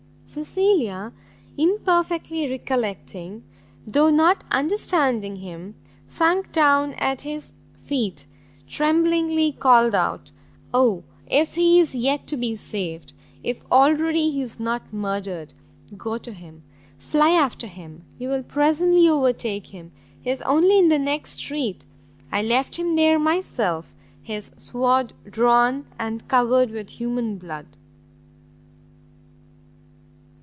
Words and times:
Cecilia, 0.33 1.11
imperfectly 1.57 2.47
recollecting, 2.49 3.43
though 3.85 4.09
not 4.09 4.45
understanding 4.49 5.35
him, 5.35 5.75
sunk 6.07 6.53
down 6.53 6.93
at 6.93 7.19
his 7.19 7.51
feet, 7.85 8.27
tremblingly 8.65 9.51
called 9.51 9.93
out, 9.93 10.31
"Oh, 10.73 11.03
if 11.27 11.55
he 11.55 11.79
is 11.79 11.93
yet 11.95 12.27
to 12.27 12.37
be 12.37 12.55
saved, 12.55 13.11
if 13.43 13.57
already 13.69 14.31
he 14.31 14.39
is 14.41 14.57
not 14.57 14.93
murdered, 14.93 15.51
go 15.97 16.17
to 16.19 16.31
him! 16.31 16.63
fly 16.97 17.31
after 17.31 17.67
him! 17.67 18.05
you 18.17 18.29
will 18.29 18.43
presently 18.43 19.09
overtake 19.09 19.67
him, 19.75 19.91
he 20.21 20.29
is 20.29 20.41
only 20.43 20.79
in 20.79 20.87
the 20.87 20.97
next 20.99 21.31
street, 21.31 21.83
I 22.31 22.41
left 22.41 22.79
him 22.79 22.95
there 22.95 23.19
myself, 23.19 23.93
his 24.23 24.53
sword 24.55 25.11
drawn, 25.29 25.87
and 25.99 26.25
covered 26.29 26.71
with 26.71 26.91
human 27.01 27.37
blood!" 27.37 27.65